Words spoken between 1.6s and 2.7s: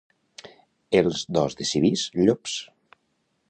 de Civís, llops.